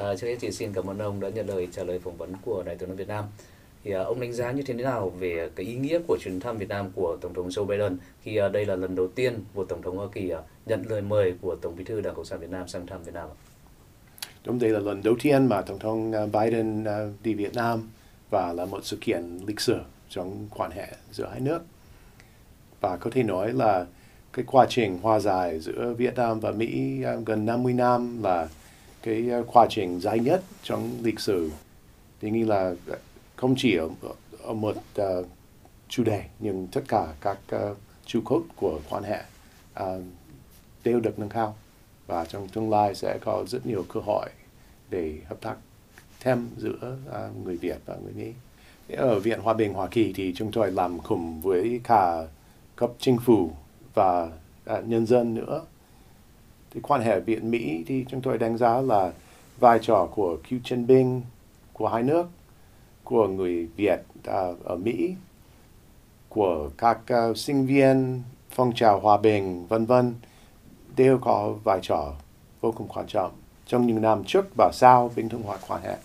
[0.00, 2.32] À, trước hết chị xin cảm ơn ông đã nhận lời trả lời phỏng vấn
[2.44, 3.24] của Đài tiếng nói Việt Nam.
[3.84, 6.58] Thì à, ông đánh giá như thế nào về cái ý nghĩa của chuyến thăm
[6.58, 9.66] Việt Nam của Tổng thống Joe Biden khi à, đây là lần đầu tiên một
[9.68, 12.40] Tổng thống Hoa Kỳ à, nhận lời mời của Tổng bí thư Đảng Cộng sản
[12.40, 13.28] Việt Nam sang thăm Việt Nam?
[14.44, 16.84] Đúng đây là lần đầu tiên mà Tổng thống Biden
[17.22, 17.90] đi Việt Nam
[18.30, 19.78] và là một sự kiện lịch sử
[20.08, 21.60] trong quan hệ giữa hai nước.
[22.80, 23.86] Và có thể nói là
[24.32, 28.48] cái quá trình hòa giải giữa Việt Nam và Mỹ gần 50 năm là
[29.02, 31.50] cái ờ, quá trình dài nhất trong lịch sử.
[32.20, 32.98] Thì nghĩ là ờ,
[33.36, 33.88] không chỉ ở,
[34.42, 35.26] ở một uh,
[35.88, 39.22] chủ đề nhưng tất cả các uh, trụ cột của quan hệ
[39.80, 40.02] uh,
[40.84, 41.56] đều được nâng cao
[42.06, 44.28] và trong tương lai sẽ có rất nhiều cơ hội
[44.90, 45.56] để hợp tác
[46.20, 48.32] thêm giữa uh, người Việt và người Mỹ.
[48.96, 52.26] Ở Viện Hòa bình Hoa Kỳ thì chúng tôi làm cùng với cả
[52.76, 53.50] cấp chính phủ
[53.94, 54.30] và
[54.72, 55.62] uh, nhân dân nữa.
[56.70, 59.12] Thì quan hệ Việt Mỹ thì chúng tôi đánh giá là
[59.60, 61.22] vai trò của cựu chiến binh
[61.72, 62.26] của hai nước,
[63.04, 65.14] của người Việt à, ở Mỹ,
[66.28, 66.98] của các
[67.30, 70.14] uh, sinh viên phong trào hòa bình vân vân
[70.96, 72.12] đều có vai trò
[72.60, 73.30] vô cùng quan trọng
[73.66, 75.96] trong những năm trước và sau bình thường hóa quan hệ.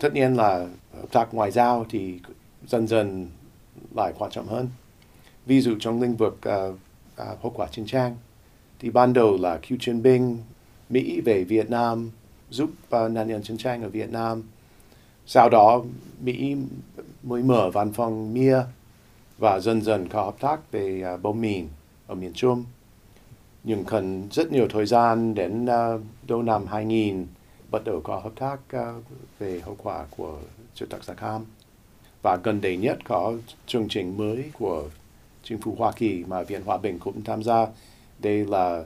[0.00, 2.20] Tất nhiên là hợp tác ngoại giao thì
[2.66, 3.28] dần dần
[3.96, 4.68] lại quan trọng hơn.
[5.46, 6.74] Ví dụ trong lĩnh vực uh,
[7.22, 8.16] uh, hậu quả chiến tranh
[8.80, 10.38] thì ban đầu là cựu chiến binh
[10.88, 12.10] Mỹ về Việt Nam
[12.50, 14.42] giúp uh, nạn nhân chiến tranh ở Việt Nam.
[15.26, 15.82] Sau đó
[16.20, 16.56] Mỹ
[17.22, 18.62] mới mở văn phòng MIA
[19.38, 21.68] và dần dần có hợp tác về uh, bom mìn
[22.06, 22.64] ở miền Trung.
[23.64, 27.26] Nhưng cần rất nhiều thời gian đến uh, đầu năm 2000
[27.70, 29.04] bắt đầu có hợp tác uh,
[29.38, 30.38] về hậu quả của
[30.74, 31.44] chủ tịch Gia Cam.
[32.22, 33.32] Và gần đây nhất có
[33.66, 34.88] chương trình mới của
[35.42, 37.66] chính phủ Hoa Kỳ mà Viện Hòa bình cũng tham gia.
[38.22, 38.84] Đây là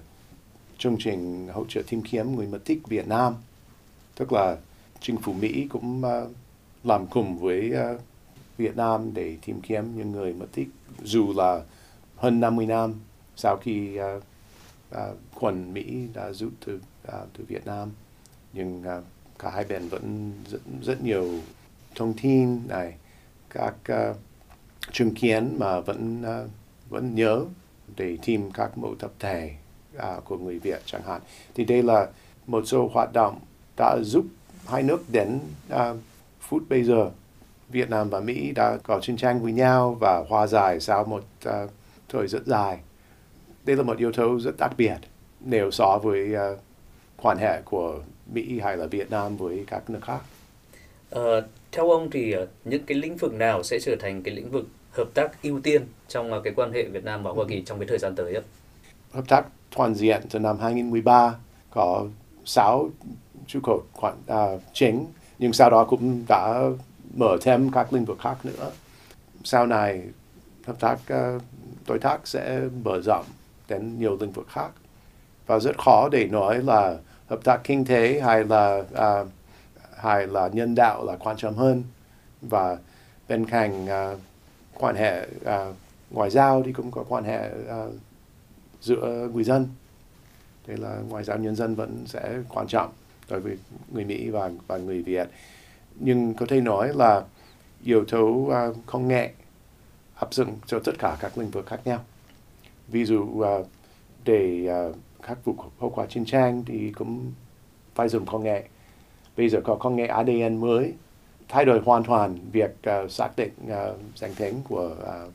[0.79, 3.35] chương trình hỗ trợ tìm kiếm người mất tích Việt Nam.
[4.15, 4.57] Tức là
[5.01, 6.31] chính phủ Mỹ cũng uh,
[6.85, 8.01] làm cùng với uh,
[8.59, 10.69] Việt Nam để tìm kiếm những người mất tích
[11.03, 11.63] dù là
[12.17, 12.95] hơn 50 năm
[13.37, 14.23] sau khi uh,
[14.91, 17.91] uh, quân Mỹ đã rút từ uh, từ Việt Nam
[18.53, 19.05] nhưng uh,
[19.39, 21.29] cả hai bên vẫn rất, rất nhiều
[21.95, 22.95] thông tin này
[23.51, 24.17] các uh,
[24.93, 26.51] chứng kiến mà vẫn uh,
[26.91, 27.45] vẫn nhớ
[27.97, 29.51] để tìm các mẫu tập thể
[29.97, 31.21] à, của người Việt chẳng hạn
[31.55, 32.07] thì đây là
[32.47, 33.39] một số hoạt động
[33.77, 34.25] đã giúp
[34.67, 35.95] hai nước đến à,
[36.41, 37.11] phút bây giờ
[37.69, 41.25] Việt Nam và Mỹ đã có chiến tranh với nhau và hòa giải sau một
[41.45, 41.67] à,
[42.09, 42.79] thời rất dài.
[43.65, 44.97] Đây là một yếu tố rất đặc biệt
[45.41, 46.49] nếu so với à,
[47.17, 47.99] quan hệ của
[48.33, 50.21] Mỹ hay là Việt Nam với các nước khác.
[51.11, 51.23] À,
[51.73, 54.67] theo ông thì ờ, những cái lĩnh vực nào sẽ trở thành cái lĩnh vực
[54.95, 57.79] hợp tác ưu tiên trong uh, cái quan hệ Việt Nam và Hoa Kỳ trong
[57.79, 58.35] cái thời gian tới?
[59.13, 59.45] Hợp tác
[59.77, 61.35] toàn diện từ năm 2013
[61.71, 62.07] có
[62.45, 62.91] 6
[63.47, 65.07] trụ cột khoản uh, chính
[65.39, 66.61] nhưng sau đó cũng đã
[67.17, 68.71] mở thêm các lĩnh vực khác nữa.
[69.45, 70.03] Sau này
[70.67, 71.43] hợp tác uh,
[71.87, 73.25] đối tác sẽ mở rộng
[73.69, 74.71] đến nhiều lĩnh vực khác
[75.47, 79.29] và rất khó để nói là hợp tác kinh tế hay là uh,
[79.97, 81.83] hay là nhân đạo là quan trọng hơn
[82.43, 82.77] và
[83.29, 84.19] bên cạnh uh,
[84.75, 85.77] quan hệ uh,
[86.11, 87.95] ngoại giao thì cũng có quan hệ uh,
[88.81, 89.69] giữa người dân.
[90.67, 92.93] Thế là ngoại giao nhân dân vẫn sẽ quan trọng
[93.31, 93.59] đối với
[93.93, 95.29] người Mỹ và và người Việt.
[95.95, 97.23] Nhưng có thể nói là
[97.85, 99.31] yếu tố uh, công nghệ
[100.15, 102.05] áp dụng cho tất cả các lĩnh vực khác nhau.
[102.89, 103.67] Ví dụ uh,
[104.25, 107.33] để uh, khắc phục hậu quả chiến tranh thì cũng
[107.95, 108.65] phải dùng công nghệ.
[109.37, 110.93] Bây giờ có công nghệ ADN mới
[111.49, 115.33] thay đổi hoàn toàn việc uh, xác định uh, danh tính của uh,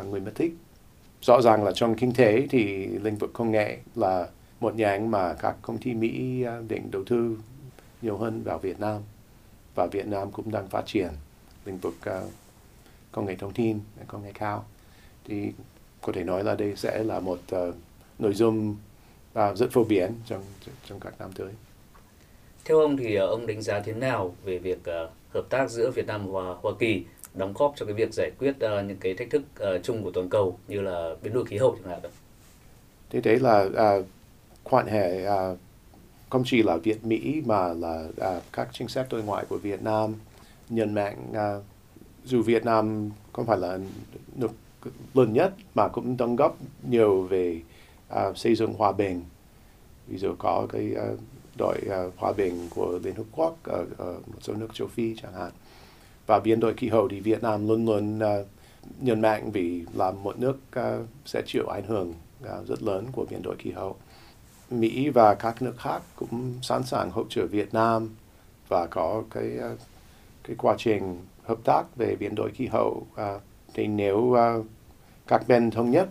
[0.00, 0.52] uh, người mất tích
[1.22, 4.28] rõ ràng là trong kinh tế thì lĩnh vực công nghệ là
[4.60, 7.36] một nhánh mà các công ty Mỹ uh, định đầu tư
[8.02, 9.02] nhiều hơn vào Việt Nam
[9.74, 11.08] và Việt Nam cũng đang phát triển
[11.64, 12.30] lĩnh vực uh,
[13.12, 14.64] công nghệ thông tin, công nghệ cao.
[15.24, 15.52] Thì
[16.00, 17.74] có thể nói là đây sẽ là một uh,
[18.18, 18.76] nội dung
[19.38, 20.42] uh, rất phổ biến trong
[20.88, 21.52] trong các năm tới.
[22.64, 25.90] Theo ông thì ờ, ông đánh giá thế nào về việc ờ, hợp tác giữa
[25.90, 27.04] Việt Nam và Hoa Kỳ
[27.34, 29.42] đóng góp cho cái việc giải quyết ờ, những cái thách thức
[29.82, 32.10] chung của toàn cầu như là biến đổi khí hậu chẳng hạn?
[33.10, 33.64] Thế đấy là
[33.98, 34.06] uh,
[34.62, 35.58] quan hệ uh,
[36.30, 39.82] không chỉ là Việt Mỹ mà là uh, các chính sách đối ngoại của Việt
[39.82, 40.14] Nam
[40.68, 41.64] nhân mạng uh,
[42.24, 43.78] dù Việt Nam không phải là
[44.36, 44.50] nước
[45.14, 46.56] lớn nhất mà cũng đóng góp
[46.88, 47.60] nhiều về
[48.12, 49.22] uh, xây dựng hòa bình
[50.06, 51.18] ví dụ có cái uh,
[51.56, 55.16] đội uh, hòa bình của Liên Hợp Quốc ở, ở một số nước châu Phi
[55.22, 55.50] chẳng hạn
[56.26, 58.46] và biến đổi khí hậu thì Việt Nam luôn luôn ờ, uh,
[59.00, 63.26] nhân mạnh vì là một nước uh, sẽ chịu ảnh hưởng uh, rất lớn của
[63.30, 63.96] biến đổi khí hậu
[64.70, 68.08] Mỹ và các nước khác cũng sẵn sàng hỗ trợ Việt Nam
[68.68, 69.78] và có cái uh,
[70.44, 73.42] cái quá trình hợp tác về biến đổi khí hậu uh,
[73.74, 74.66] thì nếu uh,
[75.26, 76.08] các bên thống nhất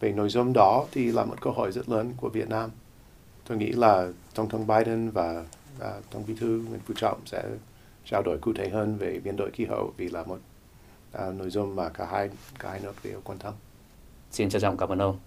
[0.00, 2.70] về nội dung đó thì là một câu hỏi rất lớn của Việt Nam.
[3.46, 5.44] Tôi nghĩ là Tổng thống Biden và
[5.76, 7.44] uh, Tổng bí thư Nguyễn Phú Trọng sẽ
[8.04, 10.38] trao đổi cụ thể hơn về biến đổi khí hậu vì là một
[11.18, 13.54] uh, nội dung mà cả hai cả hai nước đều quan tâm.
[14.30, 15.18] Xin trân trọng cảm ơn ông.